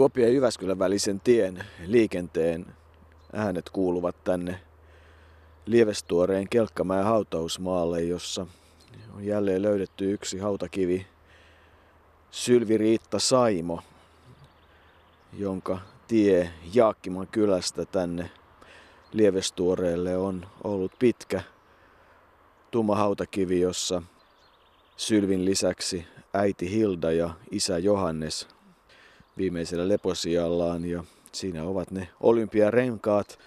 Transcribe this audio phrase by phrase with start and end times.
[0.00, 2.66] Kuopio ja Jyväskylän välisen tien liikenteen
[3.32, 4.60] äänet kuuluvat tänne
[5.66, 8.46] Lievestuoreen Kelkkamäen hautausmaalle, jossa
[9.16, 11.06] on jälleen löydetty yksi hautakivi
[12.30, 13.80] Sylvi Riitta Saimo,
[15.38, 18.30] jonka tie Jaakkiman kylästä tänne
[19.12, 21.42] Lievestuoreelle on ollut pitkä
[22.70, 24.02] tumma hautakivi, jossa
[24.96, 28.59] Sylvin lisäksi äiti Hilda ja isä Johannes
[29.40, 33.38] viimeisellä leposiallaan ja siinä ovat ne olympiarenkaat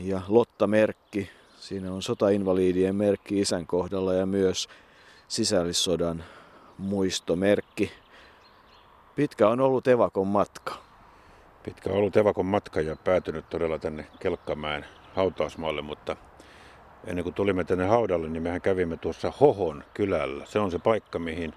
[0.00, 1.30] ja Lotta-merkki.
[1.56, 4.68] Siinä on sotainvaliidien merkki isän kohdalla ja myös
[5.28, 6.24] sisällissodan
[6.78, 7.92] muistomerkki.
[9.16, 10.74] Pitkä on ollut Evakon matka.
[11.62, 16.16] Pitkä on ollut Evakon matka ja päätynyt todella tänne Kelkkamäen hautausmaalle, mutta
[17.06, 20.46] ennen kuin tulimme tänne haudalle, niin mehän kävimme tuossa Hohon kylällä.
[20.46, 21.52] Se on se paikka, mihin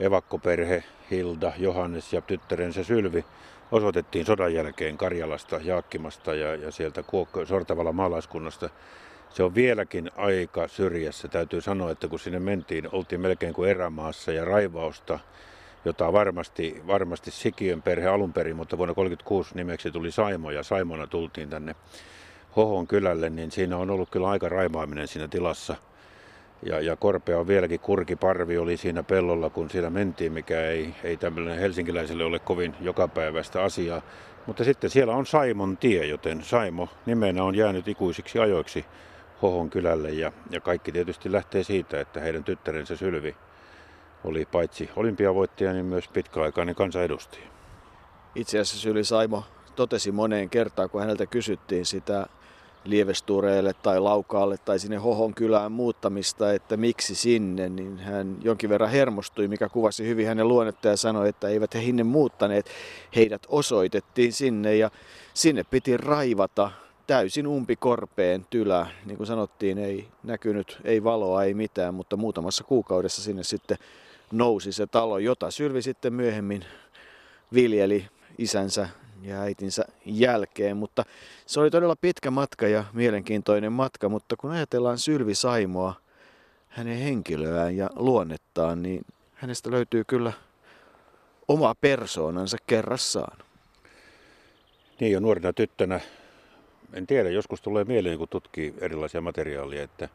[0.00, 3.24] evakkoperhe Hilda, Johannes ja tyttärensä Sylvi
[3.72, 8.70] osoitettiin sodan jälkeen Karjalasta, Jaakkimasta ja, ja sieltä Kuokko, Sortavalla maalaiskunnasta.
[9.30, 11.28] Se on vieläkin aika syrjässä.
[11.28, 15.18] Täytyy sanoa, että kun sinne mentiin, oltiin melkein kuin erämaassa ja raivausta,
[15.84, 21.06] jota varmasti, varmasti Sikiön perhe alun perin, mutta vuonna 1936 nimeksi tuli Saimo ja Saimona
[21.06, 21.76] tultiin tänne
[22.56, 25.76] Hohon kylälle, niin siinä on ollut kyllä aika raimaaminen siinä tilassa.
[26.62, 31.16] Ja, ja korpea on vieläkin kurkiparvi oli siinä pellolla, kun siellä mentiin, mikä ei, ei
[31.16, 34.02] tämmöinen helsinkiläiselle ole kovin jokapäiväistä asiaa.
[34.46, 38.84] Mutta sitten siellä on Saimon tie, joten Saimo nimenä on jäänyt ikuisiksi ajoiksi
[39.42, 40.10] Hohon kylälle.
[40.10, 43.36] Ja, ja kaikki tietysti lähtee siitä, että heidän tyttärensä Sylvi
[44.24, 47.46] oli paitsi olympiavoittaja, niin myös pitkäaikainen kansanedustaja.
[48.34, 49.44] Itse asiassa Syli Saimo
[49.76, 52.26] totesi moneen kertaan, kun häneltä kysyttiin sitä
[52.84, 58.90] Lievestureelle tai Laukaalle tai sinne Hohon kylään muuttamista, että miksi sinne, niin hän jonkin verran
[58.90, 62.66] hermostui, mikä kuvasi hyvin hänen luonnetta ja sanoi, että eivät he hinne muuttaneet.
[63.16, 64.90] Heidät osoitettiin sinne ja
[65.34, 66.70] sinne piti raivata
[67.06, 68.86] täysin umpikorpeen tylä.
[69.04, 73.78] Niin kuin sanottiin, ei näkynyt, ei valoa, ei mitään, mutta muutamassa kuukaudessa sinne sitten
[74.32, 76.64] nousi se talo, jota Sylvi sitten myöhemmin
[77.54, 78.06] viljeli
[78.38, 78.88] isänsä
[79.22, 81.04] ja äitinsä jälkeen, mutta
[81.46, 85.94] se oli todella pitkä matka ja mielenkiintoinen matka, mutta kun ajatellaan Sylvi Saimoa,
[86.68, 89.04] hänen henkilöään ja luonnettaan, niin
[89.34, 90.32] hänestä löytyy kyllä
[91.48, 93.38] oma persoonansa kerrassaan.
[95.00, 96.00] Niin jo nuorena tyttönä,
[96.92, 100.08] en tiedä, joskus tulee mieleen, kun tutkii erilaisia materiaaleja, että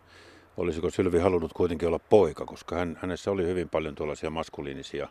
[0.57, 5.07] olisiko Sylvi halunnut kuitenkin olla poika, koska hän, hänessä oli hyvin paljon tuollaisia maskuliinisia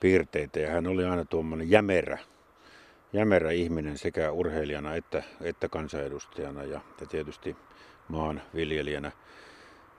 [0.00, 2.18] piirteitä ja hän oli aina tuommoinen jämerä,
[3.12, 7.56] jämerä ihminen sekä urheilijana että, että kansanedustajana ja, ja tietysti
[8.08, 9.12] maanviljelijänä.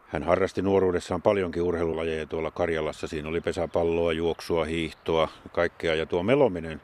[0.08, 3.08] Hän harrasti nuoruudessaan paljonkin urheilulajeja tuolla Karjalassa.
[3.08, 5.96] Siinä oli pesäpalloa, juoksua, hiihtoa, kaikkea.
[5.96, 6.82] Ja tuo melominen,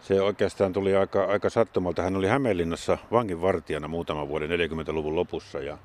[0.00, 2.02] se oikeastaan tuli aika, aika sattumalta.
[2.02, 5.58] Hän oli Hämeenlinnassa vanginvartijana muutaman vuoden 40-luvun lopussa.
[5.58, 5.78] Ja,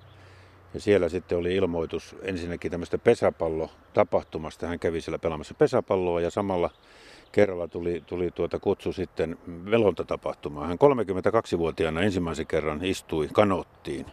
[0.73, 4.67] ja siellä sitten oli ilmoitus ensinnäkin tämmöistä pesäpallotapahtumasta.
[4.67, 6.69] Hän kävi siellä pelaamassa pesäpalloa ja samalla
[7.33, 9.37] kerralla tuli, tuli tuota kutsu sitten
[9.71, 10.67] velontatapahtumaan.
[10.67, 14.05] Hän 32-vuotiaana ensimmäisen kerran istui kanottiin.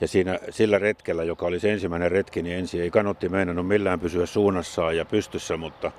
[0.00, 4.00] Ja siinä, sillä retkellä, joka oli se ensimmäinen retki, niin ensin ei kanotti meinannut millään
[4.00, 5.92] pysyä suunnassaan ja pystyssä, mutta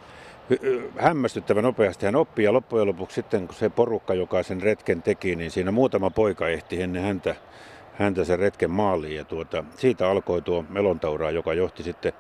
[0.98, 5.36] hämmästyttävän nopeasti hän oppi ja loppujen lopuksi sitten kun se porukka, joka sen retken teki,
[5.36, 7.36] niin siinä muutama poika ehti ennen häntä,
[7.94, 12.14] häntä sen retken maaliin ja tuota, siitä alkoi tuo melontaura, joka johti sitten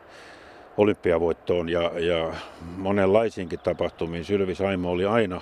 [0.78, 2.34] olympiavoittoon ja, ja
[2.78, 4.26] monenlaisiinkin tapahtumiin.
[4.26, 5.42] Sylvi Saimo oli aina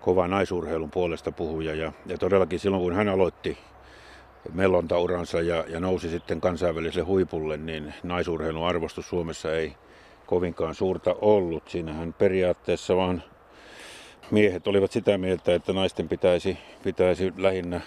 [0.00, 3.58] kova naisurheilun puolesta puhuja ja, ja todellakin silloin kun hän aloitti
[4.52, 9.76] melontauransa ja, ja nousi sitten kansainväliselle huipulle, niin naisurheilun arvostus Suomessa ei
[10.26, 11.68] kovinkaan suurta ollut.
[11.68, 13.22] Siinähän periaatteessa vaan
[14.30, 17.80] miehet olivat sitä mieltä, että naisten pitäisi, pitäisi lähinnä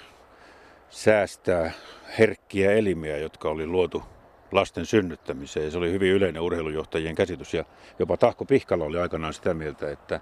[0.89, 1.71] säästää
[2.19, 4.03] herkkiä elimiä, jotka oli luotu
[4.51, 5.71] lasten synnyttämiseen.
[5.71, 7.65] Se oli hyvin yleinen urheilujohtajien käsitys ja
[7.99, 10.19] jopa Tahko Pihkala oli aikanaan sitä mieltä, että,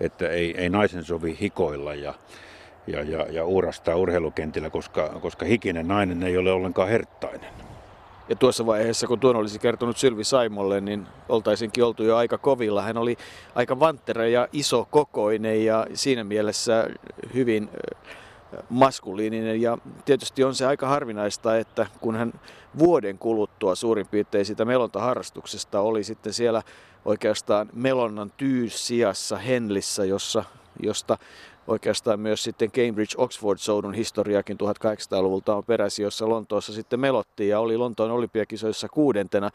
[0.00, 2.14] että ei, ei naisen sovi hikoilla ja,
[2.86, 7.50] ja, ja, ja uurastaa urheilukentillä, koska, koska hikinen nainen ei ole ollenkaan herttainen.
[8.28, 12.82] Ja tuossa vaiheessa, kun tuon olisi kertonut Sylvi Saimolle, niin oltaisinkin oltu jo aika kovilla.
[12.82, 13.16] Hän oli
[13.54, 16.86] aika vanttera ja iso kokoinen ja siinä mielessä
[17.34, 17.68] hyvin
[18.70, 22.32] maskuliininen ja tietysti on se aika harvinaista, että kun hän
[22.78, 26.62] vuoden kuluttua suurin piirtein siitä melontaharrastuksesta oli sitten siellä
[27.04, 30.44] oikeastaan melonnan tyyssijassa Henlissä, jossa,
[30.82, 31.18] josta
[31.66, 38.10] oikeastaan myös sitten Cambridge-Oxford-soudun historiakin 1800-luvulta on peräisin, jossa Lontoossa sitten melottiin ja oli Lontoon
[38.10, 39.50] olympiakisoissa kuudentena.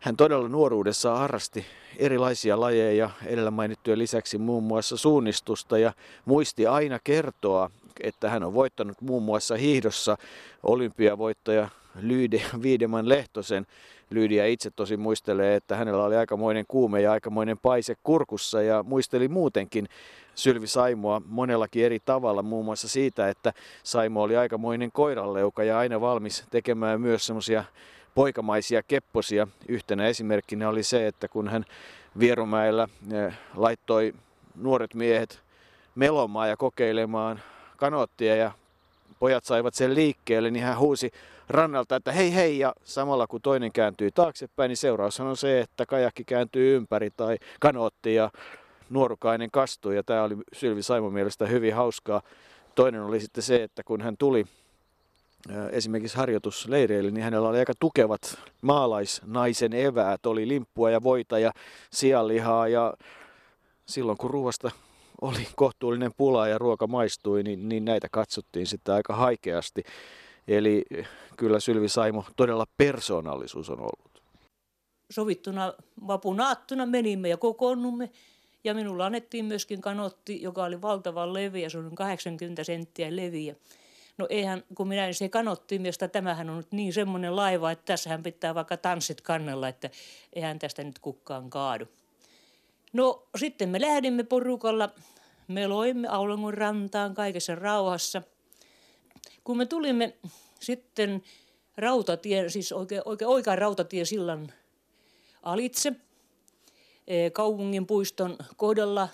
[0.00, 1.66] hän todella nuoruudessa harrasti
[1.96, 5.92] erilaisia lajeja edellä mainittujen lisäksi muun muassa suunnistusta ja
[6.24, 7.70] muisti aina kertoa,
[8.00, 10.16] että hän on voittanut muun muassa hiihdossa
[10.62, 11.68] olympiavoittaja
[12.00, 13.66] Lyydi Viideman Lehtosen.
[14.10, 19.28] Lyydiä itse tosi muistelee, että hänellä oli aikamoinen kuume ja aikamoinen paise kurkussa ja muisteli
[19.28, 19.88] muutenkin
[20.34, 23.52] Sylvi Saimoa monellakin eri tavalla, muun muassa siitä, että
[23.82, 27.64] Saimo oli aikamoinen koiranleuka ja aina valmis tekemään myös semmoisia
[28.14, 29.48] poikamaisia kepposia.
[29.68, 31.64] Yhtenä esimerkkinä oli se, että kun hän
[32.18, 34.14] Vierumäellä eh, laittoi
[34.56, 35.42] nuoret miehet
[35.94, 37.40] melomaan ja kokeilemaan
[37.82, 38.52] kanoottia ja
[39.18, 41.12] pojat saivat sen liikkeelle, niin hän huusi
[41.48, 45.86] rannalta, että hei hei, ja samalla kun toinen kääntyy taaksepäin, niin seuraus on se, että
[45.86, 48.30] kajakki kääntyy ympäri tai kanootti ja
[48.90, 52.22] nuorukainen kastui, ja tämä oli Sylvi Saimon mielestä hyvin hauskaa.
[52.74, 54.46] Toinen oli sitten se, että kun hän tuli
[55.70, 60.26] esimerkiksi harjoitusleireille, niin hänellä oli aika tukevat maalaisnaisen eväät.
[60.26, 61.52] Oli limppua ja voita ja
[61.90, 62.94] sianlihaa ja
[63.86, 64.70] silloin kun ruoasta
[65.22, 69.82] oli kohtuullinen pula ja ruoka maistui, niin, niin näitä katsottiin sitten aika haikeasti.
[70.48, 70.84] Eli
[71.36, 74.22] kyllä Sylvi Saimo todella persoonallisuus on ollut.
[75.10, 75.72] Sovittuna
[76.06, 78.10] vapunaattuna menimme ja kokoonnumme.
[78.64, 83.54] Ja minulla annettiin myöskin kanotti, joka oli valtavan leviä, se on 80 senttiä leviä.
[84.18, 88.22] No eihän, kun minä se kanotti miestä, tämähän on nyt niin semmoinen laiva, että tässähän
[88.22, 89.90] pitää vaikka tanssit kannella, että
[90.32, 91.86] eihän tästä nyt kukaan kaadu.
[92.92, 94.90] No sitten me lähdimme porukalla,
[95.48, 98.22] me loimme Aulangon rantaan kaikessa rauhassa.
[99.44, 100.16] Kun me tulimme
[100.60, 101.22] sitten
[101.76, 104.52] rautatien, siis oikein, oikein oikean rautatiesillan
[105.42, 105.92] alitse,
[107.06, 109.08] e, kaupungin puiston kohdalla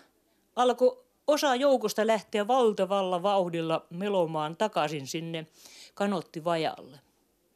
[0.56, 5.46] alkoi osa joukosta lähteä valtavalla vauhdilla melomaan takaisin sinne
[5.94, 7.07] kanottivajalle.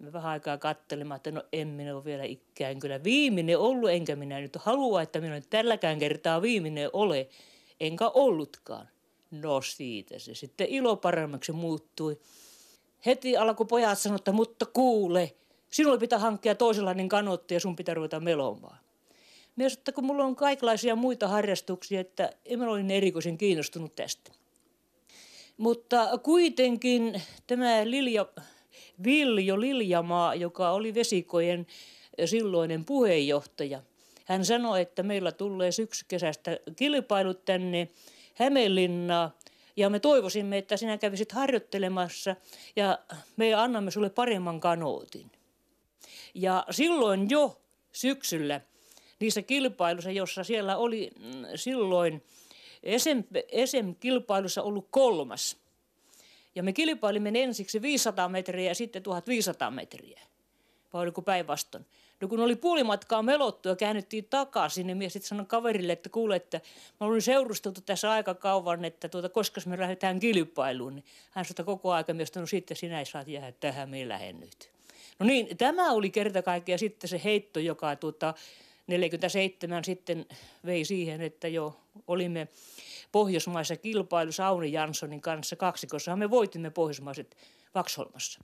[0.03, 4.17] Me vähän aikaa kattelimme, että no en minä ole vielä ikään kyllä viimeinen ollut, enkä
[4.17, 7.29] minä nyt halua, että minä nyt tälläkään kertaa viimeinen ole,
[7.81, 8.89] enkä ollutkaan.
[9.31, 12.21] No siitä se sitten ilo paremmaksi muuttui.
[13.07, 15.35] Heti alkoi pojat sanoa, että mutta kuule,
[15.71, 18.79] sinulle pitää hankkia toisenlainen kanotti ja sun pitää ruveta melomaan.
[19.57, 24.33] Myös, että kun mulla on kaikenlaisia muita harrastuksia, että en mä ole erikoisen kiinnostunut tästä.
[25.57, 28.27] Mutta kuitenkin tämä Lilja,
[29.05, 31.67] Viljo Liljamaa, joka oli vesikojen
[32.25, 33.83] silloinen puheenjohtaja,
[34.25, 37.89] hän sanoi, että meillä tulee syksykesästä kilpailut tänne
[38.35, 39.31] Hämeenlinnaan
[39.77, 42.37] ja me toivoisimme, että sinä kävisit harjoittelemassa
[42.77, 42.99] ja
[43.37, 45.31] me annamme sulle paremman kanootin.
[46.35, 47.61] Ja silloin jo
[47.93, 48.61] syksyllä
[49.21, 52.23] niissä kilpailuissa, jossa siellä oli mm, silloin
[53.67, 55.57] SM-kilpailussa ollut kolmas.
[56.55, 60.21] Ja me kilpailimme ensiksi 500 metriä ja sitten 1500 metriä.
[60.93, 61.87] Vai oliko päinvastoin?
[62.21, 66.37] No kun oli puolimatkaa melottu ja käännyttiin takaisin, niin minä sitten sanoin kaverille, että kuule,
[66.37, 66.61] että
[67.01, 70.95] mä olin seurusteltu tässä aika kauan, että tuota, koska me lähdetään kilpailuun.
[70.95, 74.41] Niin hän sanoi koko aika että no sitten sinä ei saa jäädä tähän, me lähden
[74.41, 74.71] nyt.
[75.19, 78.35] No niin, tämä oli kerta kaikkiaan sitten se heitto, joka tuota,
[78.87, 80.26] 47 sitten
[80.67, 82.49] vei siihen, että jo olimme
[83.12, 86.17] Pohjoismaissa kilpailussa Auni Janssonin kanssa kaksikossa.
[86.17, 87.37] Me voitimme pohjoismaiset
[87.75, 88.40] Vaksholmassa.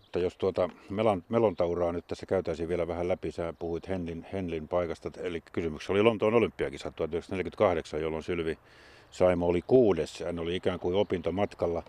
[0.00, 4.68] Mutta jos tuota melon, melontauraa nyt tässä käytäisiin vielä vähän läpi, sä puhuit Henlin, Henlin
[4.68, 8.58] paikasta, eli kysymyksessä oli Lontoon olympiakisat 1948, jolloin Sylvi
[9.10, 10.20] Saimo oli kuudes.
[10.20, 11.82] Hän oli ikään kuin opintomatkalla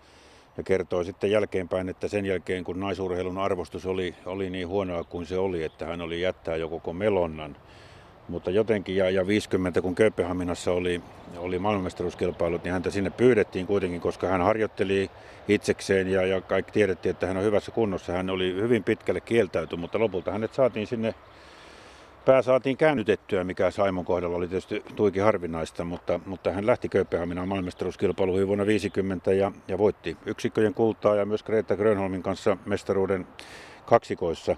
[0.56, 5.26] ja kertoo sitten jälkeenpäin, että sen jälkeen kun naisurheilun arvostus oli, oli niin huonoa kuin
[5.26, 7.56] se oli, että hän oli jättää jo koko melonnan.
[8.28, 11.00] Mutta jotenkin, ja, ja 50 kun Kööpenhaminassa oli,
[11.36, 15.10] oli maailmanmestaruuskilpailut, niin häntä sinne pyydettiin kuitenkin, koska hän harjoitteli
[15.48, 18.12] itsekseen ja, ja kaikki tiedettiin, että hän on hyvässä kunnossa.
[18.12, 21.14] Hän oli hyvin pitkälle kieltäyty, mutta lopulta hänet saatiin sinne
[22.26, 27.48] pää saatiin käännytettyä, mikä Saimon kohdalla oli tietysti tuikin harvinaista, mutta, mutta hän lähti Kööpenhaminaan
[27.48, 33.26] maailmanmestaruuskilpailuihin vuonna 50 ja, ja voitti yksikköjen kultaa ja myös Greta Grönholmin kanssa mestaruuden
[33.86, 34.56] kaksikoissa.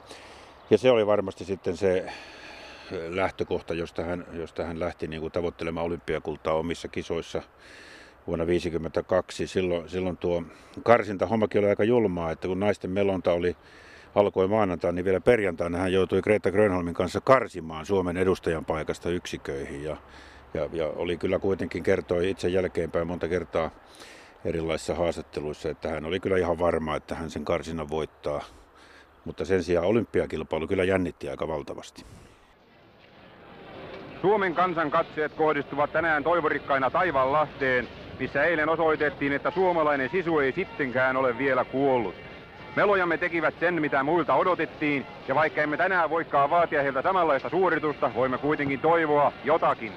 [0.70, 2.06] Ja se oli varmasti sitten se
[3.08, 7.42] lähtökohta, josta hän, josta hän lähti niin kuin tavoittelemaan olympiakultaa omissa kisoissa
[8.26, 9.46] vuonna 1952.
[9.46, 10.42] Silloin, silloin tuo
[10.82, 13.56] karsinta hommakin oli aika julmaa, että kun naisten melonta oli
[14.14, 19.84] alkoi maanantaina, niin vielä perjantaina hän joutui Greta Grönholmin kanssa karsimaan Suomen edustajan paikasta yksiköihin.
[19.84, 19.96] Ja,
[20.54, 23.70] ja, ja oli kyllä kuitenkin kertoi itse jälkeenpäin monta kertaa
[24.44, 28.44] erilaisissa haastatteluissa, että hän oli kyllä ihan varma, että hän sen karsinnan voittaa.
[29.24, 32.04] Mutta sen sijaan olympiakilpailu kyllä jännitti aika valtavasti.
[34.20, 36.90] Suomen kansan katseet kohdistuvat tänään toivorikkaina
[37.24, 37.88] lahteen,
[38.18, 42.27] missä eilen osoitettiin, että suomalainen sisu ei sittenkään ole vielä kuollut.
[42.76, 48.10] Melojamme tekivät sen, mitä muilta odotettiin, ja vaikka emme tänään voikaan vaatia heiltä samanlaista suoritusta,
[48.14, 49.92] voimme kuitenkin toivoa jotakin.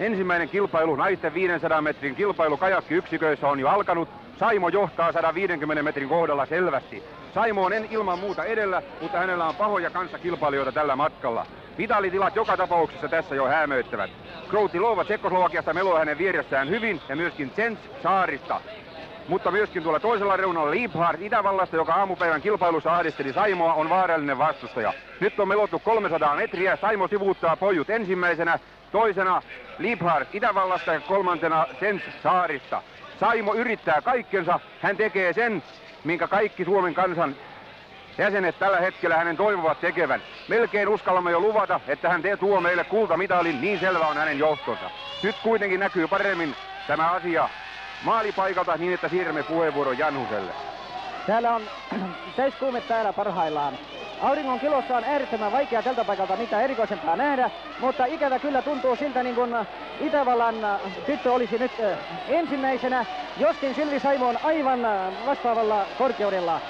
[0.00, 4.08] Ensimmäinen kilpailu naisten 500 metrin kilpailu kajakkiyksiköissä on jo alkanut.
[4.38, 7.02] Saimo johtaa 150 metrin kohdalla selvästi.
[7.34, 11.46] Saimo on en ilman muuta edellä, mutta hänellä on pahoja kanssakilpailijoita tällä matkalla.
[11.78, 14.10] Vitalitilat joka tapauksessa tässä jo hämöittävät.
[14.48, 18.60] Kroutilova Tsekkoslovakiasta meloo hänen vieressään hyvin ja myöskin Tsens Saarista.
[19.28, 24.94] Mutta myöskin tuolla toisella reunalla Liebhardt Itävallasta, joka aamupäivän kilpailussa ahdisteli Saimoa, on vaarallinen vastustaja.
[25.20, 26.76] Nyt on melottu 300 metriä.
[26.76, 28.58] Saimo sivuuttaa pojut ensimmäisenä,
[28.92, 29.42] toisena
[29.78, 32.82] Liebhardt Itävallasta ja kolmantena Sens Saarista.
[33.20, 34.60] Saimo yrittää kaikkensa.
[34.80, 35.62] Hän tekee sen,
[36.04, 37.36] minkä kaikki Suomen kansan
[38.18, 40.22] jäsenet tällä hetkellä hänen toivovat tekevän.
[40.46, 44.90] Melkein uskallamme jo luvata, että hän tuo meille kultamitalin, niin selvä on hänen johtonsa.
[45.22, 47.48] Nyt kuitenkin näkyy paremmin tämä asia
[48.04, 50.56] maalipaikalta niin, että siirrämme puheenvuoron Janhuselle.
[51.26, 51.70] Täällä on
[52.36, 53.78] täyskuume täällä parhaillaan.
[54.18, 59.22] Auringon kilossa on äärettömän vaikea tältä paikalta mitä erikoisempaa nähdä, mutta ikävä kyllä tuntuu siltä
[59.22, 59.50] niin kuin
[60.00, 60.54] Itävallan
[61.06, 61.72] tyttö olisi nyt
[62.28, 63.06] ensimmäisenä,
[63.36, 64.80] joskin Sylvi Saimo on aivan
[65.26, 66.60] vastaavalla korkeudella.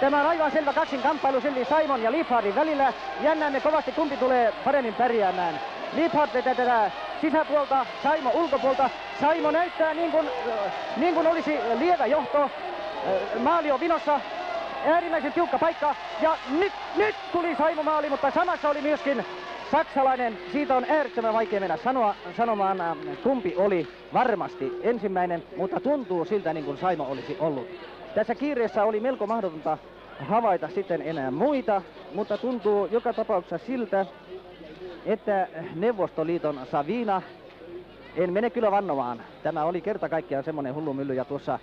[0.00, 0.72] Tämä on aivan selvä
[1.02, 2.92] kamppailu Sylvi Saimon ja Liebhardin välillä.
[3.20, 5.60] Jännäämme kovasti kumpi tulee paremmin pärjäämään.
[5.92, 6.90] Liebhardt vetää tätä
[7.22, 8.90] sisäpuolta, Saimo ulkopuolta.
[9.20, 10.28] Saimo näyttää niin kuin,
[10.96, 12.50] niin kuin olisi lievä johto.
[13.38, 14.20] Maali on vinossa.
[14.86, 15.94] Äärimmäisen tiukka paikka.
[16.20, 19.24] Ja nyt, nyt tuli Saimo maali, mutta samassa oli myöskin
[19.72, 20.38] saksalainen.
[20.52, 22.78] Siitä on äärettömän vaikea mennä sanoa, sanomaan,
[23.22, 27.68] kumpi oli varmasti ensimmäinen, mutta tuntuu siltä niin kuin Saimo olisi ollut.
[28.14, 29.78] Tässä kiireessä oli melko mahdotonta
[30.28, 31.82] havaita sitten enää muita,
[32.14, 34.06] mutta tuntuu joka tapauksessa siltä,
[35.06, 37.22] että Neuvostoliiton Savina,
[38.16, 39.22] en mene kyllä vannomaan.
[39.42, 41.58] Tämä oli kerta kaikkiaan semmoinen hullumylly ja tuossa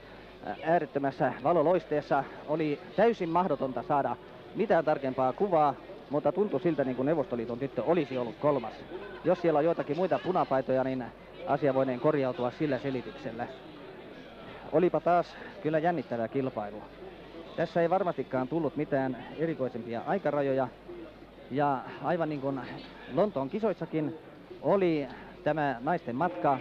[0.64, 4.16] äärettömässä valoloisteessa oli täysin mahdotonta saada
[4.56, 5.76] mitään tarkempaa kuvaa,
[6.10, 8.74] mutta tuntui siltä niin kuin Neuvostoliiton tyttö olisi ollut kolmas.
[9.24, 11.04] Jos siellä on joitakin muita punapaitoja, niin
[11.48, 13.48] asia voineen korjautua sillä selityksellä.
[14.72, 16.84] Olipa taas kyllä jännittävää kilpailua.
[17.56, 20.68] Tässä ei varmastikaan tullut mitään erikoisempia aikarajoja.
[21.52, 22.60] Ja aivan niin kuin
[23.14, 24.16] Lontoon kisoissakin
[24.62, 25.08] oli
[25.44, 26.58] tämä naisten matka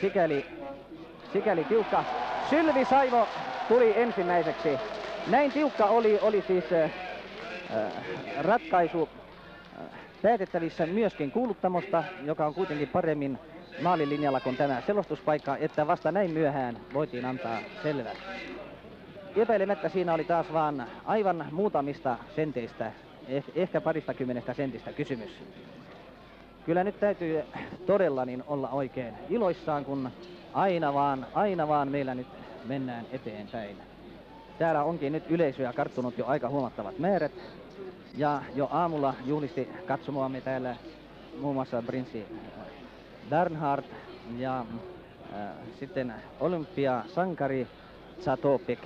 [0.00, 0.46] sikäli,
[1.32, 2.04] sikäli tiukka.
[2.50, 3.28] Sylvi Saivo
[3.68, 4.68] tuli ensimmäiseksi.
[5.26, 6.90] Näin tiukka oli, oli siis äh,
[8.40, 9.08] ratkaisu
[9.80, 9.86] äh,
[10.22, 13.38] päätettävissä myöskin kuuluttamosta, joka on kuitenkin paremmin
[13.82, 18.10] maalilinjalla kuin tämä selostuspaikka, että vasta näin myöhään voitiin antaa selvä.
[19.36, 22.92] Epäilemättä siinä oli taas vaan aivan muutamista senteistä,
[23.54, 25.30] ehkä parista kymmenestä sentistä kysymys.
[26.66, 27.42] Kyllä nyt täytyy
[27.86, 30.10] todella niin olla oikein iloissaan, kun
[30.54, 32.26] aina vaan, aina vaan meillä nyt
[32.64, 33.76] mennään eteenpäin.
[34.58, 37.32] Täällä onkin nyt yleisöä karttunut jo aika huomattavat määrät.
[38.16, 40.76] Ja jo aamulla juhlisti katsomoamme täällä
[41.40, 42.26] muun muassa prinssi
[43.30, 43.84] Bernhard
[44.38, 45.48] ja äh,
[45.80, 47.66] sitten olympiasankari
[48.20, 48.78] Zatopek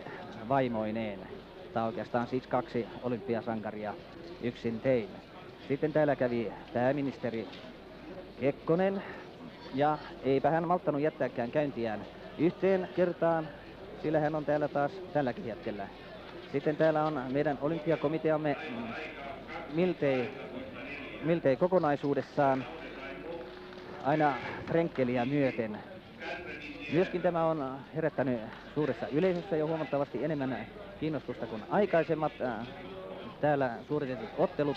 [0.48, 1.18] vaimoineen.
[1.72, 3.94] Tämä oikeastaan siis kaksi olympiasankaria
[4.42, 5.08] yksin tein.
[5.68, 7.48] Sitten täällä kävi pääministeri
[8.40, 9.02] Kekkonen
[9.74, 12.00] ja eipä hän malttanut jättääkään käyntiään
[12.38, 13.48] yhteen kertaan,
[14.02, 15.88] sillä hän on täällä taas tälläkin hetkellä.
[16.52, 18.84] Sitten täällä on meidän olympiakomiteamme mm,
[19.74, 20.30] miltei,
[21.22, 22.64] miltei kokonaisuudessaan
[24.04, 24.34] aina
[24.66, 25.78] Frenkeliä myöten.
[26.92, 28.40] Myöskin tämä on herättänyt
[28.74, 30.66] suuressa yleisössä jo huomattavasti enemmän
[31.00, 32.32] kiinnostusta kuin aikaisemmat
[33.40, 34.76] täällä suoritetut ottelut,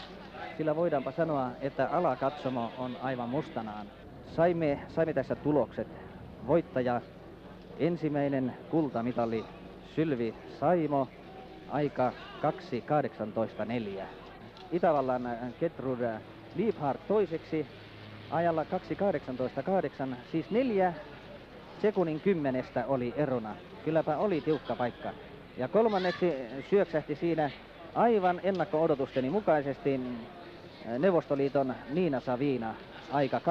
[0.58, 3.88] sillä voidaanpa sanoa, että alakatsomo on aivan mustanaan.
[4.36, 5.88] Saimme, saimme tässä tulokset.
[6.48, 7.02] Voittaja,
[7.80, 9.46] ensimmäinen kultamitali
[9.96, 11.08] Sylvi Saimo,
[11.70, 14.04] aika 2.18.4.
[14.72, 16.00] Itävallan Ketrud
[16.56, 17.66] Liebhardt toiseksi,
[18.32, 18.64] ajalla
[20.10, 20.94] 2.18.8, siis neljä
[21.82, 23.56] sekunnin kymmenestä oli erona.
[23.86, 25.10] Kylläpä oli tiukka paikka.
[25.58, 26.34] Ja kolmanneksi
[26.70, 27.52] syöksähti siinä
[27.96, 30.00] aivan ennakko-odotusteni mukaisesti
[31.00, 32.76] Neuvostoliiton Niina Savina
[33.12, 33.42] aika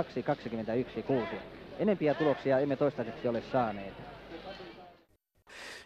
[1.08, 1.36] 2.21.6.
[1.78, 3.94] Enempiä tuloksia emme toistaiseksi ole saaneet.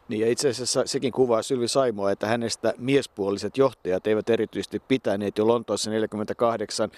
[0.09, 5.39] Niin ja itse asiassa sekin kuvaa Sylvi Saimoa, että hänestä miespuoliset johtajat eivät erityisesti pitäneet
[5.39, 6.91] jo Lontoossa 48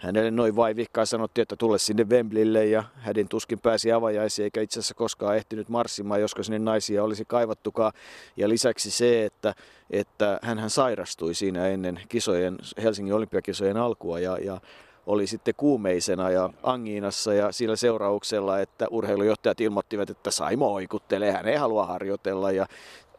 [0.00, 4.80] hänelle noin vaivihkaa sanottiin, että tule sinne Wembleylle ja hädin tuskin pääsi avajaisiin eikä itse
[4.80, 7.92] asiassa koskaan ehtinyt marssimaan, josko sinne naisia olisi kaivattukaan.
[8.36, 9.54] Ja lisäksi se, että,
[9.90, 14.60] että hän sairastui siinä ennen kisojen, Helsingin olympiakisojen alkua ja, ja
[15.06, 21.48] oli sitten kuumeisena ja angiinassa ja sillä seurauksella, että urheilujohtajat ilmoittivat, että Saimo oikuttelee, hän
[21.48, 22.66] ei halua harjoitella ja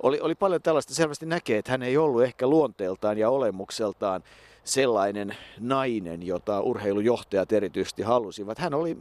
[0.04, 4.24] oli, oli paljon tällaista, selvästi näkee, että hän ei ollut ehkä luonteeltaan ja olemukseltaan
[4.64, 8.60] sellainen nainen, jota urheilujohtajat erityisesti halusivat.
[8.60, 8.98] Hän oli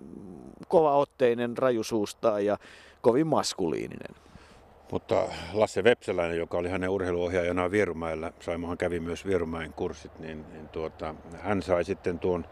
[0.69, 2.59] kovaotteinen, rajusuustaan ja
[3.01, 4.17] kovin maskuliininen.
[4.93, 10.69] Mutta Lasse Vepseläinen, joka oli hänen urheiluohjaajanaan Vierumäellä, Saimohan kävi myös Vierumäen kurssit, niin, niin
[10.69, 12.45] tuota, hän sai sitten tuon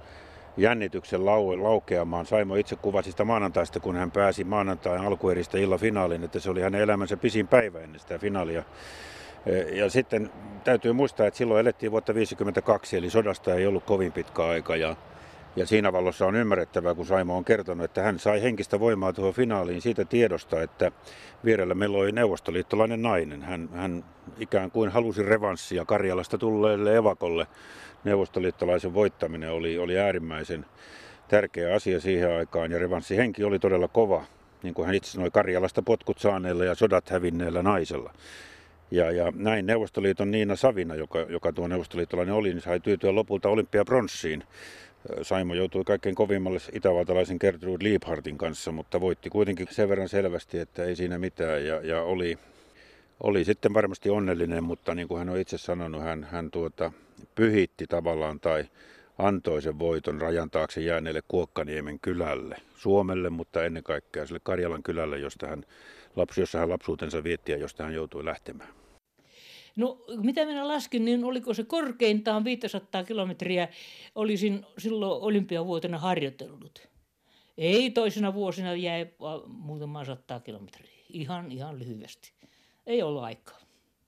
[0.57, 2.27] jännityksen lau, laukeamaan.
[2.27, 6.61] Saimo itse kuvasi sitä maanantaista, kun hän pääsi maanantain alkueristä illan finaaliin, että se oli
[6.61, 8.63] hänen elämänsä pisin päivä ennen sitä finaalia.
[9.73, 10.31] Ja sitten
[10.65, 14.77] täytyy muistaa, että silloin elettiin vuotta 1952, eli sodasta ei ollut kovin pitkä aika.
[14.77, 14.97] Ja,
[15.57, 19.35] ja siinä valossa on ymmärrettävää, kun Saimo on kertonut, että hän sai henkistä voimaa tuohon
[19.35, 20.93] finaaliin siitä tiedosta, että
[21.45, 23.43] vierellä meillä oli neuvostoliittolainen nainen.
[23.43, 24.05] Hän, hän
[24.39, 27.47] ikään kuin halusi revanssia Karjalasta tulleelle evakolle
[28.05, 30.67] neuvostoliittolaisen voittaminen oli, oli äärimmäisen
[31.29, 34.25] tärkeä asia siihen aikaan ja revanssihenki oli todella kova,
[34.63, 38.13] niin kuin hän itse sanoi, Karjalasta potkut saaneella ja sodat hävinneellä naisella.
[38.91, 43.49] Ja, ja näin Neuvostoliiton Niina Savina, joka, joka tuo neuvostoliittolainen oli, niin sai tyytyä lopulta
[43.49, 44.45] olympiabronssiin.
[45.23, 50.85] Saimo joutui kaikkein kovimmalle itävaltalaisen Gertrude Liebhardtin kanssa, mutta voitti kuitenkin sen verran selvästi, että
[50.85, 51.67] ei siinä mitään.
[51.67, 52.39] Ja, ja oli,
[53.23, 56.93] oli sitten varmasti onnellinen, mutta niin kuin hän on itse sanonut, hän, hän tuota,
[57.35, 58.65] pyhitti tavallaan tai
[59.19, 65.19] antoi sen voiton rajan taakse jääneelle Kuokkaniemen kylälle, Suomelle, mutta ennen kaikkea sille Karjalan kylälle,
[65.19, 65.65] josta hän,
[66.19, 68.69] lapsi, jossa hän lapsuutensa vietti ja josta hän joutui lähtemään.
[69.77, 73.69] No mitä minä laskin, niin oliko se korkeintaan 500 kilometriä
[74.15, 76.89] olisin silloin olympiavuotena harjoitellut.
[77.59, 79.07] Ei toisena vuosina jäi
[79.47, 80.91] muutama sataa kilometriä.
[81.09, 82.33] Ihan, ihan lyhyesti.
[82.87, 83.59] Ei ollut aikaa.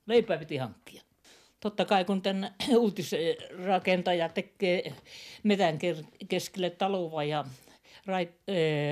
[0.06, 1.02] Leipää piti hankkia.
[1.60, 4.94] Totta kai kun tämän uutisrakentaja tekee
[5.42, 5.78] metän
[6.28, 7.44] keskelle taloa ja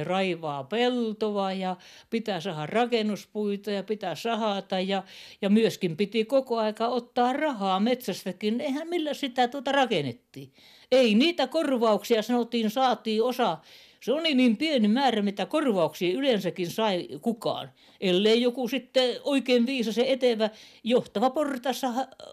[0.05, 1.77] raivaa peltoa ja
[2.11, 5.03] pitää saada rakennuspuita ja pitää sahata ja,
[5.43, 8.61] ja myöskin piti koko aika ottaa rahaa metsästäkin.
[8.61, 10.53] Eihän millä sitä tuota rakennettiin.
[10.93, 13.59] Ei niitä korvauksia sanottiin saatiin osa
[14.01, 17.71] se oli niin pieni määrä, mitä korvauksia yleensäkin sai kukaan.
[18.01, 20.51] Ellei joku sitten oikein viisas ja etevä
[20.85, 21.89] johtava portassa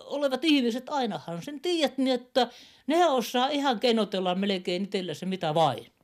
[0.05, 2.47] olevat ihmiset, ainahan sen tiedät, niin että
[2.87, 5.94] ne osaa ihan kenotella melkein itsellensä mitä vain.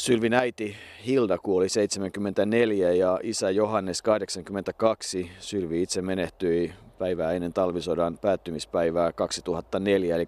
[0.00, 5.30] Sylvin äiti Hilda kuoli 74 ja isä Johannes 82.
[5.38, 10.26] Sylvi itse menehtyi päivää ennen talvisodan päättymispäivää 2004 eli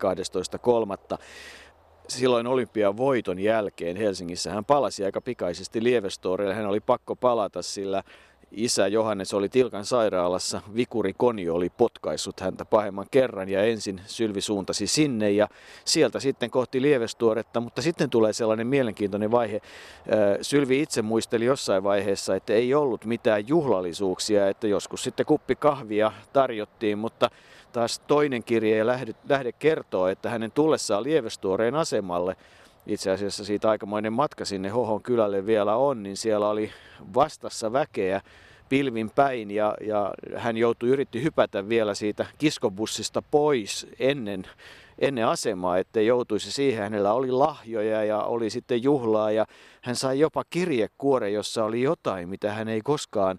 [1.13, 1.19] 12.3
[2.09, 6.55] silloin olympian voiton jälkeen Helsingissä hän palasi aika pikaisesti Lievestorille.
[6.55, 8.03] Hän oli pakko palata, sillä
[8.53, 10.61] isä Johannes oli Tilkan sairaalassa.
[10.75, 15.49] Vikuri Konio oli potkaissut häntä pahemman kerran ja ensin Sylvi suuntasi sinne ja
[15.85, 17.61] sieltä sitten kohti Lievestuoretta.
[17.61, 19.61] Mutta sitten tulee sellainen mielenkiintoinen vaihe.
[20.43, 26.13] Sylvi itse muisteli jossain vaiheessa, että ei ollut mitään juhlallisuuksia, että joskus sitten kuppi kahvia
[26.33, 27.31] tarjottiin, mutta
[27.73, 32.37] taas toinen kirje ja lähde, lähde kertoo, että hänen tullessaan Lievestuoreen asemalle,
[32.87, 36.71] itse asiassa siitä aikamoinen matka sinne Hohon kylälle vielä on, niin siellä oli
[37.15, 38.21] vastassa väkeä
[38.69, 44.43] pilvin päin ja, ja hän joutui yritti hypätä vielä siitä kiskobussista pois ennen,
[44.99, 46.83] ennen asemaa, ettei joutuisi siihen.
[46.83, 49.47] Hänellä oli lahjoja ja oli sitten juhlaa ja
[49.83, 53.39] hän sai jopa kirjekuore, jossa oli jotain, mitä hän ei koskaan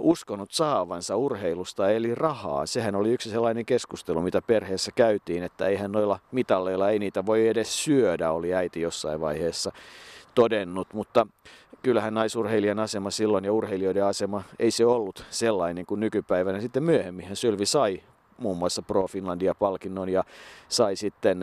[0.00, 2.66] uskonut saavansa urheilusta eli rahaa.
[2.66, 7.48] Sehän oli yksi sellainen keskustelu, mitä perheessä käytiin, että eihän noilla mitalleilla ei niitä voi
[7.48, 9.72] edes syödä, oli äiti jossain vaiheessa
[10.34, 11.26] todennut, mutta
[11.82, 16.60] kyllähän naisurheilijan asema silloin ja urheilijoiden asema ei se ollut sellainen kuin nykypäivänä.
[16.60, 18.02] Sitten myöhemmin Sylvi sai
[18.38, 20.24] muun muassa Pro Finlandia-palkinnon ja
[20.68, 21.40] sai sitten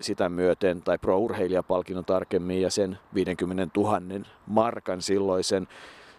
[0.00, 4.00] sitä myöten, tai Pro Urheilija-palkinnon tarkemmin ja sen 50 000
[4.46, 5.68] markan silloisen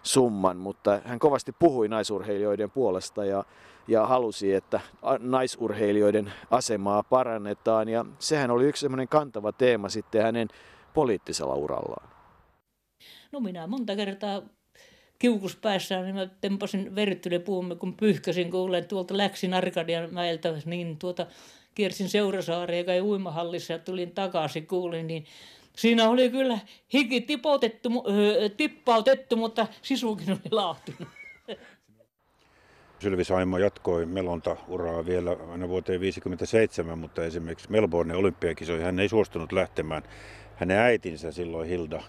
[0.06, 3.44] summan, mutta hän kovasti puhui naisurheilijoiden puolesta ja,
[3.88, 4.80] ja halusi, että
[5.18, 10.48] naisurheilijoiden asemaa parannetaan ja sehän oli yksi semmoinen kantava teema sitten hänen
[10.94, 12.08] poliittisella urallaan.
[13.32, 14.42] No minä monta kertaa
[15.18, 21.26] kiukus päässä, niin mä tempasin verttelypuumme, kun pyyhkäsin, kuulen tuolta läksin Arkadian mäeltä, niin tuota
[21.74, 25.24] kiersin Seurasaareen, ei uimahallissa ja tulin takaisin, kuulin, niin
[25.76, 26.58] Siinä oli kyllä
[26.92, 28.04] hiki tipotettu,
[28.56, 31.08] tippautettu, mutta sisukin oli laahtunut.
[32.98, 39.52] Sylvi Saimo jatkoi melonta-uraa vielä aina vuoteen 1957, mutta esimerkiksi Melbourne olympiakisoihin hän ei suostunut
[39.52, 40.02] lähtemään.
[40.54, 42.02] Hänen äitinsä silloin Hilda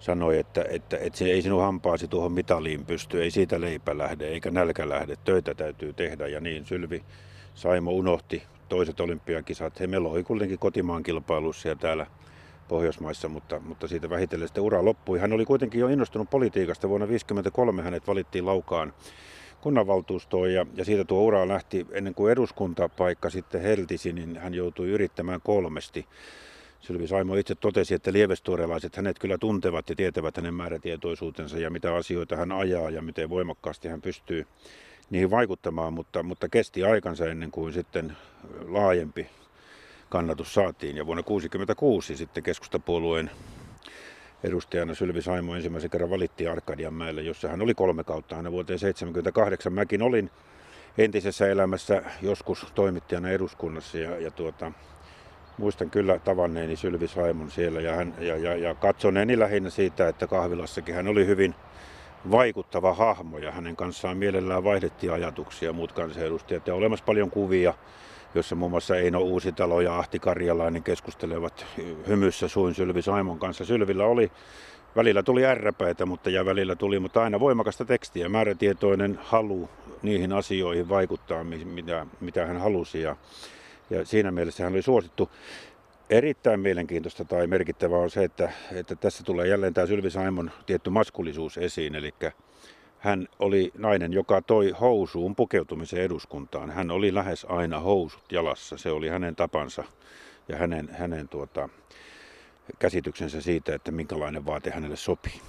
[0.00, 4.50] sanoi, että, että, että ei sinun hampaasi tuohon mitaliin pysty, ei siitä leipä lähde eikä
[4.50, 7.04] nälkä lähde, töitä täytyy tehdä ja niin Sylvi
[7.54, 9.80] Saimo unohti toiset olympiakisat.
[9.80, 12.06] He meloi kuitenkin kotimaan kilpailussa ja täällä
[12.72, 15.18] Pohjoismaissa, mutta, mutta siitä vähitellen sitten ura loppui.
[15.18, 16.88] Hän oli kuitenkin jo innostunut politiikasta.
[16.88, 18.92] Vuonna 1953 hänet valittiin Laukaan
[19.60, 24.88] kunnanvaltuustoon ja, ja siitä tuo ura lähti ennen kuin eduskuntapaikka sitten heltisi, niin hän joutui
[24.88, 26.06] yrittämään kolmesti.
[26.80, 31.94] Sylvi Saimo itse totesi, että lievestuorelaiset hänet kyllä tuntevat ja tietävät hänen määrätietoisuutensa ja mitä
[31.94, 34.46] asioita hän ajaa ja miten voimakkaasti hän pystyy
[35.10, 38.16] niihin vaikuttamaan, mutta, mutta kesti aikansa ennen kuin sitten
[38.68, 39.28] laajempi
[40.12, 40.96] kannatus saatiin.
[40.96, 43.30] Ja vuonna 1966 sitten keskustapuolueen
[44.44, 49.72] edustajana Sylvi Saimo ensimmäisen kerran valittiin Arkadianmäelle, jossa hän oli kolme kautta aina vuoteen 1978.
[49.72, 50.30] Mäkin olin
[50.98, 54.72] entisessä elämässä joskus toimittajana eduskunnassa ja, ja tuota,
[55.58, 60.26] muistan kyllä tavanneeni Sylvi Saimon siellä ja, hän, ja, ja, ja katsoneeni lähinnä siitä, että
[60.26, 61.54] kahvilassakin hän oli hyvin
[62.30, 67.74] vaikuttava hahmo ja hänen kanssaan mielellään vaihdettiin ajatuksia muut kansanedustajat ja olemassa paljon kuvia,
[68.34, 71.66] jossa muun muassa Eino Uusitalo ja Ahti Karjalainen keskustelevat
[72.08, 73.64] hymyssä suin Sylvi Saimon kanssa.
[73.64, 74.30] Sylvillä oli
[74.96, 79.68] Välillä tuli ärräpäitä, mutta ja välillä tuli, mutta aina voimakasta tekstiä, määrätietoinen halu
[80.02, 83.00] niihin asioihin vaikuttaa, mitä, mitä hän halusi.
[83.00, 83.16] Ja,
[83.90, 85.30] ja siinä mielessä hän oli suosittu.
[86.10, 90.90] Erittäin mielenkiintoista tai merkittävää on se, että, että tässä tulee jälleen tämä Sylvi Saimon tietty
[90.90, 92.14] maskulisuus esiin, eli
[93.02, 96.70] hän oli nainen, joka toi housuun pukeutumisen eduskuntaan.
[96.70, 98.76] Hän oli lähes aina housut jalassa.
[98.76, 99.84] Se oli hänen tapansa
[100.48, 101.68] ja hänen, hänen tuota,
[102.78, 105.40] käsityksensä siitä, että minkälainen vaate hänelle sopii.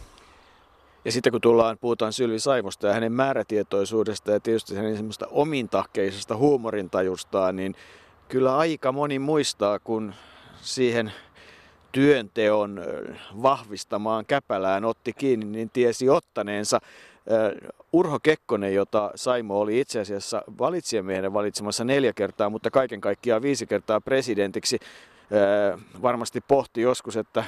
[1.05, 6.37] Ja sitten kun tullaan, puhutaan Sylvi Saimosta ja hänen määrätietoisuudesta ja tietysti hänen semmoista omintahkeisesta
[6.37, 7.75] huumorintajustaan, niin
[8.29, 10.13] kyllä aika moni muistaa, kun
[10.61, 11.11] siihen
[11.91, 12.81] työnteon
[13.41, 16.79] vahvistamaan käpälään otti kiinni, niin tiesi ottaneensa
[17.93, 23.65] Urho Kekkonen, jota Saimo oli itse asiassa valitsijamiehen valitsemassa neljä kertaa, mutta kaiken kaikkiaan viisi
[23.65, 24.79] kertaa presidentiksi,
[26.01, 27.43] varmasti pohti joskus, että,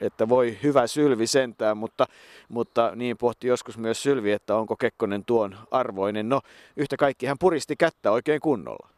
[0.00, 2.06] että voi hyvä Sylvi sentään, mutta,
[2.48, 6.28] mutta niin pohti joskus myös Sylvi, että onko Kekkonen tuon arvoinen.
[6.28, 6.40] No
[6.76, 8.88] yhtä kaikki hän puristi kättä oikein kunnolla.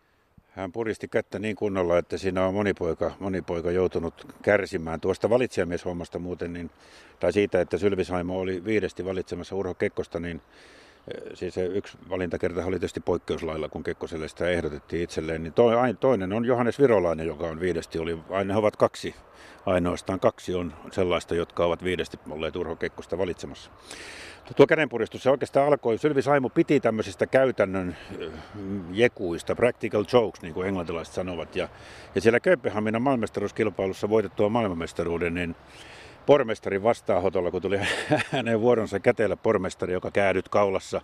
[0.54, 5.00] Hän puristi kättä niin kunnolla, että siinä on monipoika, monipoika joutunut kärsimään.
[5.00, 6.70] Tuosta valitsijamieshommasta muuten, niin,
[7.20, 10.40] tai siitä, että Sylvisaimo oli viidesti valitsemassa Urho Kekkosta, niin
[11.34, 15.42] siis se yksi valintakerta oli tietysti poikkeuslailla, kun Kekkoselle sitä ehdotettiin itselleen.
[15.42, 15.54] Niin
[16.00, 17.98] toinen on Johannes Virolainen, joka on viidesti.
[17.98, 19.14] Oli, aina ovat kaksi,
[19.66, 23.70] ainoastaan kaksi on sellaista, jotka ovat viidesti olleet Urho Kekkosta valitsemassa.
[24.56, 25.98] Tuo kädenpuristus se oikeastaan alkoi.
[25.98, 27.96] Sylvi Saimo piti tämmöisistä käytännön
[28.92, 31.56] jekuista, practical jokes, niin kuin englantilaiset sanovat.
[31.56, 31.68] Ja,
[32.14, 35.56] ja siellä Kööpenhaminan maailmestaruuskilpailussa voitettua maailmanmestaruuden, niin
[36.26, 37.80] pormestarin vastaanotolla, kun tuli
[38.30, 41.00] hänen vuoronsa käteellä pormestari, joka käädyt kaulassa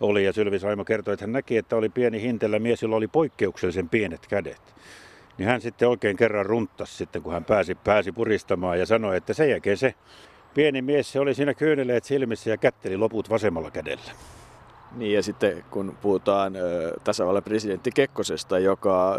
[0.00, 0.24] oli.
[0.24, 3.88] Ja Sylvi Saimo kertoi, että hän näki, että oli pieni hintelä mies, jolla oli poikkeuksellisen
[3.88, 4.74] pienet kädet.
[5.38, 9.34] Niin hän sitten oikein kerran runttasi sitten, kun hän pääsi, pääsi puristamaan ja sanoi, että
[9.34, 9.94] sen jälkeen se
[10.54, 14.12] pieni mies, se oli siinä kyyneleet silmissä ja kätteli loput vasemmalla kädellä.
[14.96, 16.52] Niin ja sitten kun puhutaan
[17.04, 19.16] tasavallan presidentti Kekkosesta, joka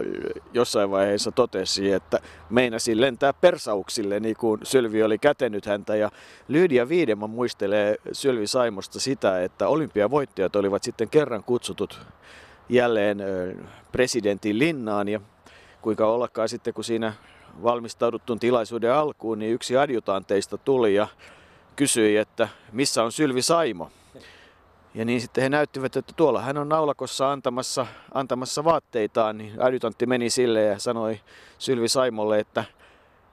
[0.53, 5.95] jossain vaiheessa totesi, että meinasi lentää persauksille niin kuin Sylvi oli kätenyt häntä.
[5.95, 6.11] Ja
[6.47, 12.01] Lydia Viidema muistelee Sylvi Saimosta sitä, että olympiavoittajat olivat sitten kerran kutsutut
[12.69, 13.17] jälleen
[13.91, 15.19] presidentin linnaan ja
[15.81, 17.13] kuinka ollakaan sitten kun siinä
[17.63, 21.07] valmistauduttuun tilaisuuden alkuun, niin yksi adjutanteista tuli ja
[21.75, 23.91] kysyi, että missä on Sylvi Saimo.
[24.95, 30.05] Ja niin sitten he näyttivät, että tuolla hän on naulakossa antamassa, antamassa vaatteitaan, niin adjutantti
[30.05, 31.19] meni sille ja sanoi
[31.57, 32.65] Sylvi Saimolle, että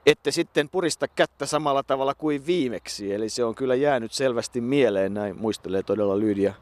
[0.05, 3.13] ette sitten purista kättä samalla tavalla kuin viimeksi.
[3.13, 6.53] Eli se on kyllä jäänyt selvästi mieleen, näin muistelee todella Lydia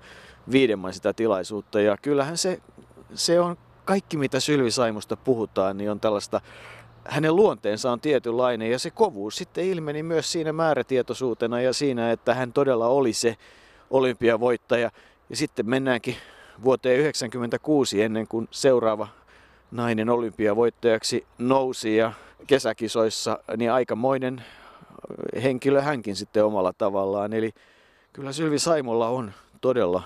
[0.51, 1.81] Viidemman sitä tilaisuutta.
[1.81, 2.61] Ja kyllähän se,
[3.13, 6.41] se on kaikki, mitä Sylvi Saimosta puhutaan, niin on tällaista
[7.05, 12.33] hänen luonteensa on tietynlainen ja se kovuus sitten ilmeni myös siinä määrätietoisuutena ja siinä, että
[12.33, 13.37] hän todella oli se
[13.89, 14.91] olympiavoittaja.
[15.29, 16.15] Ja sitten mennäänkin
[16.63, 19.07] vuoteen 1996 ennen kuin seuraava
[19.71, 22.13] nainen olympiavoittajaksi nousi ja
[22.47, 24.43] kesäkisoissa, niin aikamoinen
[25.43, 27.33] henkilö hänkin sitten omalla tavallaan.
[27.33, 27.53] Eli
[28.13, 30.03] kyllä Sylvi Saimolla on todella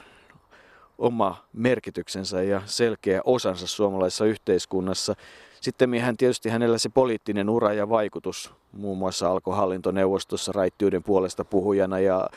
[0.97, 5.15] oma merkityksensä ja selkeä osansa suomalaisessa yhteiskunnassa.
[5.61, 11.45] Sitten hän tietysti hänellä se poliittinen ura ja vaikutus muun muassa alkoi hallintoneuvostossa raittiuden puolesta
[11.45, 12.29] puhujana ja,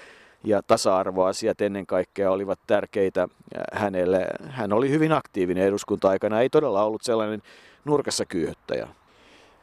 [0.46, 3.28] ja tasa-arvoasiat ennen kaikkea olivat tärkeitä
[3.72, 4.26] hänelle.
[4.48, 7.42] Hän oli hyvin aktiivinen eduskunta-aikana, ei todella ollut sellainen
[7.84, 8.88] nurkassa kyyhöttäjä.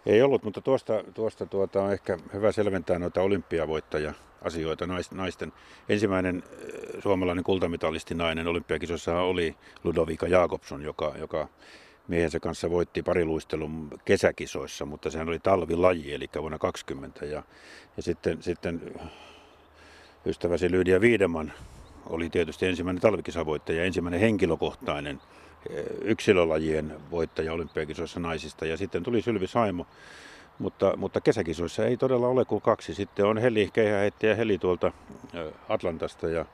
[0.06, 5.54] Ei ollut, mutta tuosta, tuosta tuota, on ehkä hyvä selventää noita olympiavoittaja asioita naisten.
[5.90, 6.44] Ensimmäinen
[7.04, 11.48] suomalainen kultamitalisti nainen olympiakisossa oli Ludovika Jakobson, joka, joka
[12.08, 17.26] miehensä kanssa voitti pariluistelun kesäkisoissa, mutta sehän oli talvilaji, eli vuonna 20.
[17.26, 17.44] Ja,
[17.98, 18.82] ja sitten, sitten
[20.26, 21.54] ystäväsi Lydia Viideman
[22.10, 25.22] oli tietysti ensimmäinen talvikisavoittaja, ensimmäinen henkilökohtainen
[25.70, 28.66] eh, yksilölajien voittaja olympiakisoissa naisista.
[28.66, 29.88] Ja sitten tuli Sylvi Saimo,
[30.60, 32.94] mutta, mutta kesäkisoissa ei todella ole kuin kaksi.
[32.94, 34.88] Sitten on Heli keihäheittäjä Heli tuolta
[35.34, 36.46] eh, Atlantasta ja,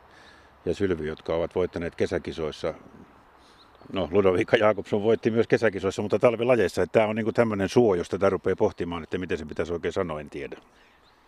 [0.66, 2.74] ja Sylvi, jotka ovat voittaneet kesäkisoissa.
[3.94, 6.88] No, Ludovika Jakobson voitti myös kesäkisoissa, mutta talvilajeissa.
[6.88, 10.20] Tämä on niin tämmöinen suo, josta tämä rupeaa pohtimaan, että miten se pitäisi oikein sanoa,
[10.20, 10.58] en tiedä.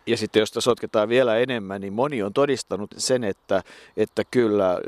[0.07, 3.63] Ja sitten jos sotketaan vielä enemmän, niin moni on todistanut sen, että,
[3.97, 4.79] että kyllä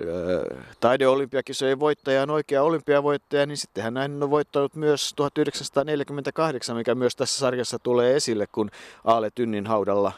[0.79, 7.39] taideolympiakisojen voittaja on oikea olympiavoittaja, niin sittenhän hän on voittanut myös 1948, mikä myös tässä
[7.39, 8.71] sarjassa tulee esille, kun
[9.03, 10.11] Aale Tynnin haudalla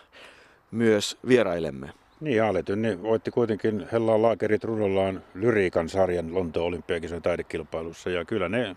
[0.72, 1.90] myös vierailemme.
[2.20, 8.50] Niin, Aale Tynni voitti kuitenkin Hella Laakerit rudollaan lyriikan sarjan Lontoon olympiakisojen taidekilpailussa, ja kyllä
[8.50, 8.76] ne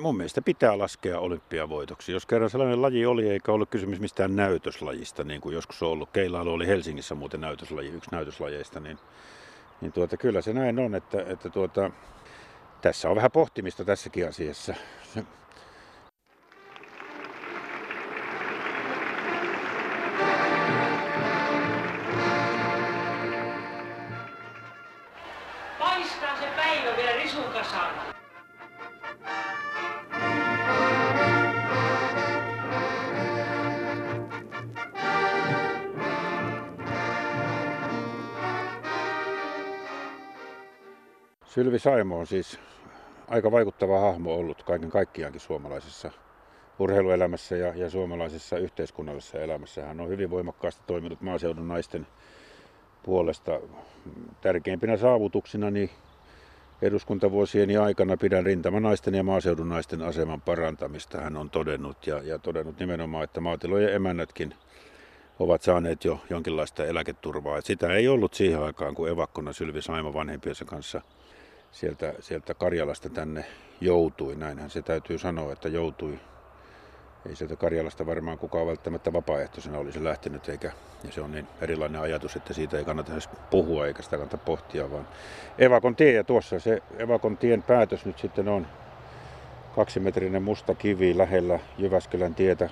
[0.00, 2.12] mun mielestä pitää laskea olympiavoitoksi.
[2.12, 6.10] Jos kerran sellainen laji oli, eikä ollut kysymys mistään näytöslajista, niin kuin joskus on ollut.
[6.10, 8.98] Keilailu oli Helsingissä muuten näytöslaji, yksi näytöslajeista, niin,
[9.80, 11.90] niin tuota, kyllä se näin on, että, että tuota,
[12.80, 14.74] tässä on vähän pohtimista tässäkin asiassa.
[41.54, 42.58] Sylvi Saimo on siis
[43.28, 46.10] aika vaikuttava hahmo ollut kaiken kaikkiaankin suomalaisessa
[46.78, 49.84] urheiluelämässä ja, ja suomalaisessa yhteiskunnallisessa elämässä.
[49.84, 52.06] Hän on hyvin voimakkaasti toiminut maaseudun naisten
[53.02, 53.60] puolesta.
[54.40, 55.90] Tärkeimpinä saavutuksina niin
[56.82, 61.20] eduskuntavuosien aikana pidän rintamanaisten ja maaseudun naisten aseman parantamista.
[61.20, 64.54] Hän on todennut ja, ja todennut nimenomaan, että maatilojen emännätkin
[65.38, 67.58] ovat saaneet jo jonkinlaista eläketurvaa.
[67.58, 71.02] Et sitä ei ollut siihen aikaan, kun evakkona Sylvi Saima vanhempiensa kanssa
[71.72, 73.44] sieltä, sieltä Karjalasta tänne
[73.80, 74.36] joutui.
[74.36, 76.20] Näinhän se täytyy sanoa, että joutui.
[77.28, 80.72] Ei sieltä Karjalasta varmaan kukaan välttämättä vapaaehtoisena olisi lähtenyt, eikä,
[81.04, 84.36] ja se on niin erilainen ajatus, että siitä ei kannata edes puhua eikä sitä kannata
[84.36, 85.08] pohtia, vaan
[85.58, 88.66] Evakon tie ja tuossa se Evakon tien päätös nyt sitten on
[89.76, 92.70] kaksimetrinen musta kivi lähellä Jyväskylän tietä.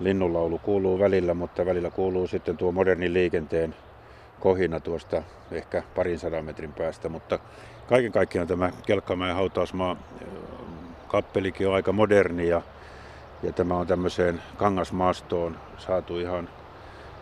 [0.00, 3.74] Linnunlaulu kuuluu välillä, mutta välillä kuuluu sitten tuo modernin liikenteen
[4.40, 7.38] kohina tuosta ehkä parin sadan metrin päästä, mutta
[7.88, 9.96] kaiken kaikkiaan tämä Kelkkamäen hautausmaa
[11.08, 12.62] kappelikin on aika moderni ja,
[13.42, 16.48] ja tämä on tämmöiseen kangasmaastoon saatu ihan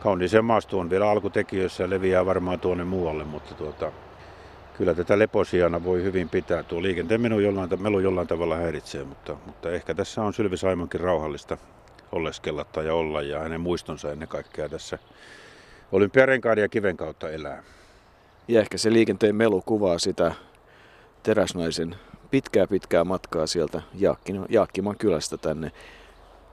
[0.01, 3.93] kauniiseen maastoon vielä alkutekijöissä ja leviää varmaan tuonne muualle, mutta tuota,
[4.79, 6.63] kyllä tätä leposijana voi hyvin pitää.
[6.63, 11.01] Tuo liikenteen melu jollain, melu jollain tavalla häiritsee, mutta, mutta ehkä tässä on Sylvi Saimonkin
[11.01, 11.59] rauhallista
[12.13, 14.99] oleskella tai olla ja hänen muistonsa ennen kaikkea tässä
[15.95, 17.63] olympiarenkaiden ja kiven kautta elää.
[18.49, 20.35] Ja ehkä se liikenteen melu kuvaa sitä
[21.23, 21.97] teräsnaisen
[22.31, 23.83] pitkää pitkää matkaa sieltä
[24.49, 25.73] Jaakkiman kylästä tänne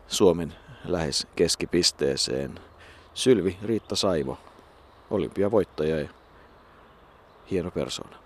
[0.08, 0.54] Suomen
[0.86, 2.60] lähes keskipisteeseen.
[3.14, 4.38] Sylvi Riitta Saivo,
[5.10, 6.10] olympiavoittaja ja
[7.52, 8.21] hieno persona.